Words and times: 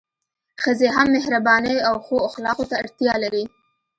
ښځي 0.61 0.87
هم 0.95 1.07
مهربانۍ 1.15 1.77
او 1.87 1.95
ښو 2.05 2.15
اخلاقو 2.27 2.69
ته 2.69 2.75
اړتیا 2.81 3.13
لري 3.23 3.43